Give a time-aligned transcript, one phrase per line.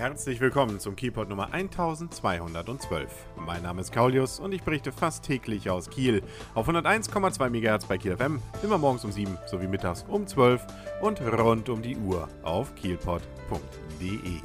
[0.00, 3.26] Herzlich willkommen zum Keyport Nummer 1212.
[3.36, 6.22] Mein Name ist Kaulius und ich berichte fast täglich aus Kiel
[6.54, 10.66] auf 101,2 MHz bei Kiel FM, immer morgens um 7 sowie mittags um 12
[11.02, 14.40] und rund um die Uhr auf kielpot.de.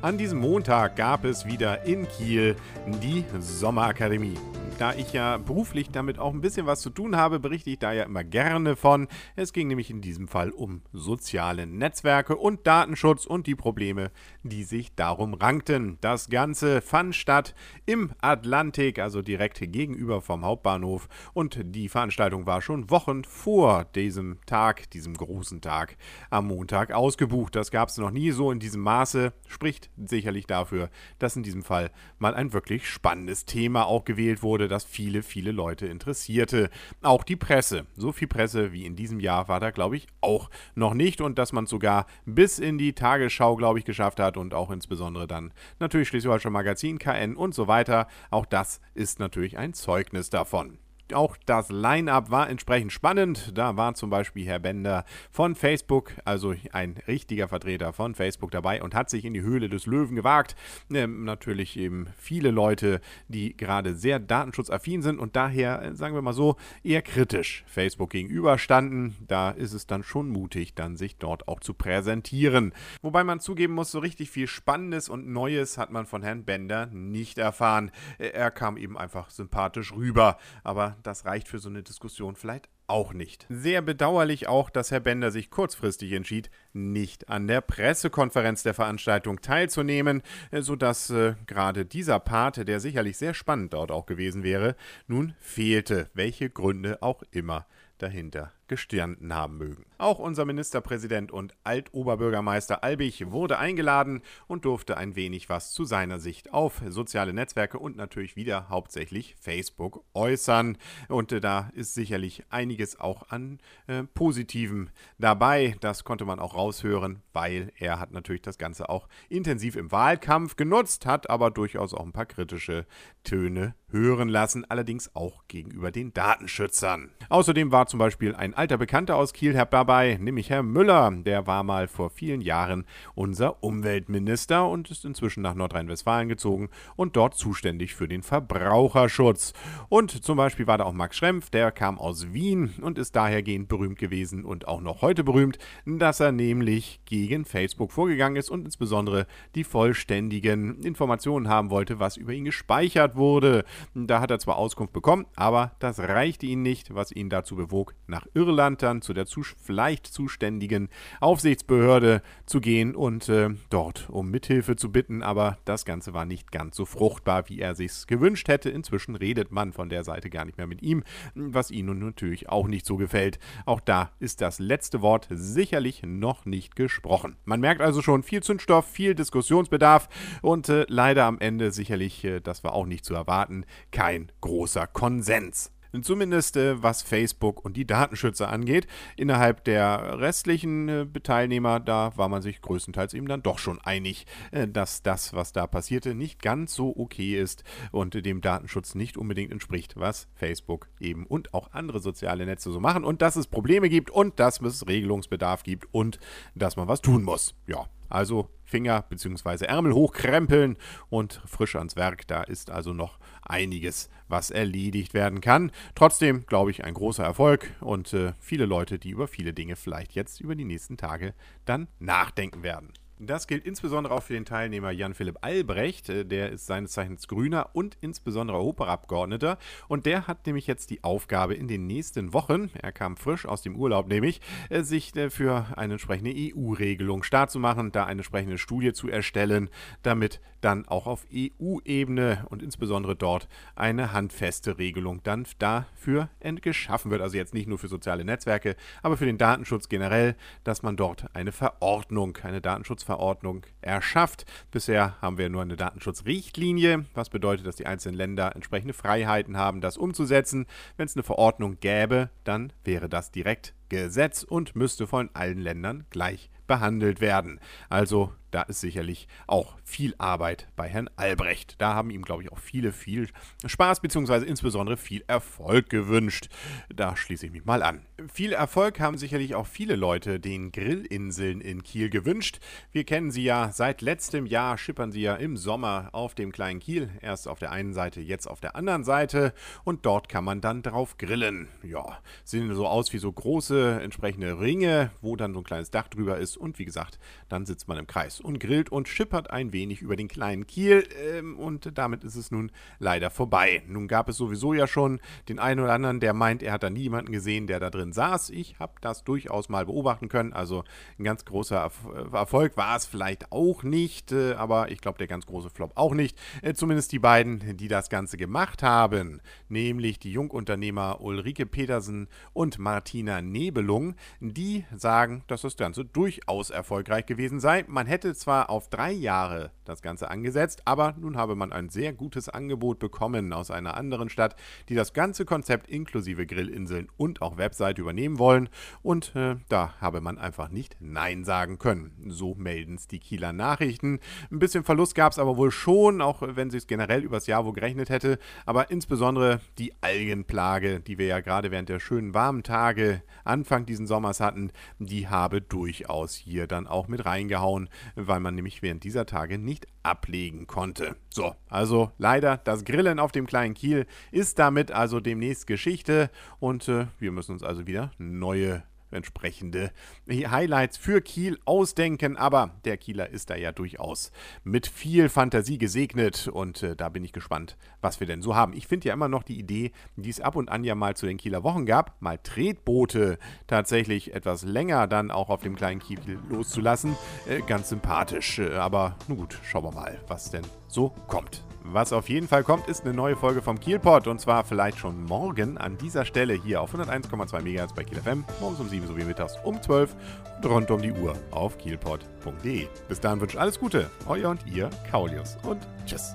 [0.00, 2.54] An diesem Montag gab es wieder in Kiel
[3.02, 4.38] die Sommerakademie.
[4.80, 7.92] Da ich ja beruflich damit auch ein bisschen was zu tun habe, berichte ich da
[7.92, 9.08] ja immer gerne von.
[9.36, 14.10] Es ging nämlich in diesem Fall um soziale Netzwerke und Datenschutz und die Probleme,
[14.42, 15.98] die sich darum rankten.
[16.00, 17.54] Das Ganze fand statt
[17.84, 21.10] im Atlantik, also direkt gegenüber vom Hauptbahnhof.
[21.34, 25.98] Und die Veranstaltung war schon Wochen vor diesem Tag, diesem großen Tag
[26.30, 27.54] am Montag ausgebucht.
[27.54, 29.34] Das gab es noch nie so in diesem Maße.
[29.46, 30.88] Spricht sicherlich dafür,
[31.18, 35.52] dass in diesem Fall mal ein wirklich spannendes Thema auch gewählt wurde das viele, viele
[35.52, 36.70] Leute interessierte.
[37.02, 37.86] Auch die Presse.
[37.96, 41.20] So viel Presse wie in diesem Jahr war da, glaube ich, auch noch nicht.
[41.20, 44.70] Und dass man es sogar bis in die Tagesschau, glaube ich, geschafft hat und auch
[44.70, 48.06] insbesondere dann natürlich Schleswig-Holstein Magazin, KN und so weiter.
[48.30, 50.78] Auch das ist natürlich ein Zeugnis davon.
[51.14, 53.52] Auch das Line-up war entsprechend spannend.
[53.56, 58.82] Da war zum Beispiel Herr Bender von Facebook, also ein richtiger Vertreter von Facebook dabei
[58.82, 60.56] und hat sich in die Höhle des Löwen gewagt.
[60.92, 66.22] Ähm, natürlich eben viele Leute, die gerade sehr datenschutzaffin sind und daher, äh, sagen wir
[66.22, 69.16] mal so, eher kritisch Facebook gegenüberstanden.
[69.26, 72.72] Da ist es dann schon mutig, dann sich dort auch zu präsentieren.
[73.02, 76.86] Wobei man zugeben muss, so richtig viel Spannendes und Neues hat man von Herrn Bender
[76.86, 77.90] nicht erfahren.
[78.18, 83.12] Er kam eben einfach sympathisch rüber, aber das reicht für so eine Diskussion vielleicht auch
[83.12, 83.46] nicht.
[83.48, 89.40] Sehr bedauerlich auch, dass Herr Bender sich kurzfristig entschied, nicht an der Pressekonferenz der Veranstaltung
[89.40, 94.74] teilzunehmen, sodass äh, gerade dieser Part, der sicherlich sehr spannend dort auch gewesen wäre,
[95.06, 97.66] nun fehlte, welche Gründe auch immer
[97.98, 99.84] dahinter gestanden haben mögen.
[99.98, 106.20] Auch unser Ministerpräsident und Altoberbürgermeister Albig wurde eingeladen und durfte ein wenig was zu seiner
[106.20, 110.78] Sicht auf soziale Netzwerke und natürlich wieder hauptsächlich Facebook äußern.
[111.08, 113.58] Und äh, da ist sicherlich einiges auch an
[113.88, 115.74] äh, Positivem dabei.
[115.80, 120.54] Das konnte man auch raushören, weil er hat natürlich das Ganze auch intensiv im Wahlkampf
[120.54, 122.86] genutzt, hat aber durchaus auch ein paar kritische
[123.24, 127.10] Töne hören lassen, allerdings auch gegenüber den Datenschützern.
[127.28, 131.10] Außerdem war zum Beispiel ein alter Bekannter aus Kiel dabei, nämlich Herr Müller.
[131.10, 132.84] Der war mal vor vielen Jahren
[133.14, 139.54] unser Umweltminister und ist inzwischen nach Nordrhein-Westfalen gezogen und dort zuständig für den Verbraucherschutz.
[139.88, 143.66] Und zum Beispiel war da auch Max Schrempf, der kam aus Wien und ist dahergehend
[143.68, 145.56] berühmt gewesen und auch noch heute berühmt,
[145.86, 152.18] dass er nämlich gegen Facebook vorgegangen ist und insbesondere die vollständigen Informationen haben wollte, was
[152.18, 153.64] über ihn gespeichert wurde.
[153.94, 157.94] Da hat er zwar Auskunft bekommen, aber das reichte ihm nicht, was ihn dazu bewog,
[158.06, 160.88] nach Irland Irland dann zu der zu, vielleicht zuständigen
[161.20, 165.22] Aufsichtsbehörde zu gehen und äh, dort um Mithilfe zu bitten.
[165.22, 168.68] Aber das Ganze war nicht ganz so fruchtbar, wie er sich's gewünscht hätte.
[168.68, 172.66] Inzwischen redet man von der Seite gar nicht mehr mit ihm, was ihnen natürlich auch
[172.66, 173.38] nicht so gefällt.
[173.66, 177.36] Auch da ist das letzte Wort sicherlich noch nicht gesprochen.
[177.44, 180.08] Man merkt also schon viel Zündstoff, viel Diskussionsbedarf
[180.42, 184.88] und äh, leider am Ende sicherlich, äh, das war auch nicht zu erwarten, kein großer
[184.88, 185.70] Konsens.
[186.02, 188.86] Zumindest äh, was Facebook und die Datenschützer angeht.
[189.16, 194.26] Innerhalb der restlichen äh, Teilnehmer, da war man sich größtenteils eben dann doch schon einig,
[194.52, 199.16] äh, dass das, was da passierte, nicht ganz so okay ist und dem Datenschutz nicht
[199.16, 203.46] unbedingt entspricht, was Facebook eben und auch andere soziale Netze so machen und dass es
[203.46, 206.18] Probleme gibt und dass es Regelungsbedarf gibt und
[206.54, 207.54] dass man was tun muss.
[207.66, 209.66] Ja, also Finger bzw.
[209.66, 210.76] Ärmel hochkrempeln
[211.08, 212.26] und frisch ans Werk.
[212.28, 215.72] Da ist also noch einiges, was erledigt werden kann.
[215.94, 220.12] Trotzdem glaube ich ein großer Erfolg und äh, viele Leute, die über viele Dinge vielleicht
[220.12, 222.92] jetzt über die nächsten Tage dann nachdenken werden.
[223.22, 226.08] Das gilt insbesondere auch für den Teilnehmer Jan-Philipp Albrecht.
[226.08, 229.58] Äh, der ist seines Zeichens Grüner und insbesondere Europaabgeordneter.
[229.88, 233.60] Und der hat nämlich jetzt die Aufgabe in den nächsten Wochen, er kam frisch aus
[233.60, 238.20] dem Urlaub nämlich, äh, sich äh, für eine entsprechende EU-Regelung stark zu machen, da eine
[238.20, 239.68] entsprechende Studie zu erstellen,
[240.02, 246.30] damit dann auch auf EU-Ebene und insbesondere dort eine handfeste Regelung dann dafür
[246.62, 247.20] geschaffen wird.
[247.20, 251.26] Also jetzt nicht nur für soziale Netzwerke, aber für den Datenschutz generell, dass man dort
[251.34, 254.44] eine Verordnung, eine Datenschutzverordnung Datenschutzverordnung erschafft.
[254.70, 259.80] Bisher haben wir nur eine Datenschutzrichtlinie, was bedeutet, dass die einzelnen Länder entsprechende Freiheiten haben,
[259.80, 260.66] das umzusetzen.
[260.96, 266.06] Wenn es eine Verordnung gäbe, dann wäre das direkt Gesetz und müsste von allen Ländern
[266.10, 267.58] gleich behandelt werden.
[267.88, 271.76] Also da ist sicherlich auch viel Arbeit bei Herrn Albrecht.
[271.78, 273.28] Da haben ihm, glaube ich, auch viele viel
[273.64, 274.44] Spaß bzw.
[274.44, 276.48] insbesondere viel Erfolg gewünscht.
[276.94, 278.02] Da schließe ich mich mal an.
[278.32, 282.58] Viel Erfolg haben sicherlich auch viele Leute den Grillinseln in Kiel gewünscht.
[282.92, 286.80] Wir kennen sie ja seit letztem Jahr, schippern sie ja im Sommer auf dem kleinen
[286.80, 287.10] Kiel.
[287.20, 289.52] Erst auf der einen Seite, jetzt auf der anderen Seite.
[289.84, 291.68] Und dort kann man dann drauf grillen.
[291.82, 296.08] Ja, sehen so aus wie so große entsprechende Ringe, wo dann so ein kleines Dach
[296.08, 296.56] drüber ist.
[296.56, 297.18] Und wie gesagt,
[297.48, 301.06] dann sitzt man im Kreis und grillt und schippert ein wenig über den kleinen Kiel.
[301.18, 303.82] Ähm, und damit ist es nun leider vorbei.
[303.86, 306.90] Nun gab es sowieso ja schon den einen oder anderen, der meint, er hat da
[306.90, 308.50] niemanden gesehen, der da drin saß.
[308.50, 310.52] Ich habe das durchaus mal beobachten können.
[310.52, 310.84] Also
[311.18, 311.90] ein ganz großer
[312.32, 316.14] Erfolg war es vielleicht auch nicht, äh, aber ich glaube, der ganz große Flop auch
[316.14, 316.38] nicht.
[316.62, 322.78] Äh, zumindest die beiden, die das Ganze gemacht haben, nämlich die Jungunternehmer Ulrike Petersen und
[322.78, 327.84] Martina Nebelung, die sagen, dass das Ganze durchaus erfolgreich gewesen sei.
[327.88, 332.12] Man hätte zwar auf drei Jahre das Ganze angesetzt, aber nun habe man ein sehr
[332.12, 334.56] gutes Angebot bekommen aus einer anderen Stadt,
[334.88, 338.68] die das ganze Konzept inklusive Grillinseln und auch Webseite übernehmen wollen
[339.02, 342.12] und äh, da habe man einfach nicht Nein sagen können.
[342.28, 344.20] So melden es die Kieler Nachrichten.
[344.50, 347.64] Ein bisschen Verlust gab es aber wohl schon, auch wenn sie es generell übers Jahr
[347.64, 352.62] wohl gerechnet hätte, aber insbesondere die Algenplage, die wir ja gerade während der schönen warmen
[352.62, 357.88] Tage Anfang diesen Sommers hatten, die habe durchaus hier dann auch mit reingehauen,
[358.26, 361.16] weil man nämlich während dieser Tage nicht ablegen konnte.
[361.28, 366.88] So, also leider das Grillen auf dem kleinen Kiel ist damit also demnächst Geschichte und
[366.88, 369.90] äh, wir müssen uns also wieder neue entsprechende
[370.28, 372.36] Highlights für Kiel ausdenken.
[372.36, 374.30] Aber der Kieler ist da ja durchaus
[374.64, 378.72] mit viel Fantasie gesegnet und äh, da bin ich gespannt, was wir denn so haben.
[378.72, 381.26] Ich finde ja immer noch die Idee, die es ab und an ja mal zu
[381.26, 386.18] den Kieler Wochen gab, mal Tretboote tatsächlich etwas länger dann auch auf dem kleinen Kiel
[386.48, 387.16] loszulassen,
[387.48, 388.58] äh, ganz sympathisch.
[388.58, 391.64] Äh, aber nun gut, schauen wir mal, was denn so kommt.
[391.84, 395.24] Was auf jeden Fall kommt, ist eine neue Folge vom Kielpot und zwar vielleicht schon
[395.24, 399.24] morgen an dieser Stelle hier auf 101,2 MHz bei Kiel FM, morgens um 7 sowie
[399.24, 400.14] mittags um 12
[400.56, 402.86] und rund um die Uhr auf kielpot.de.
[403.08, 406.32] Bis dahin wünsche ich alles Gute, euer und ihr, Kaulius und tschüss.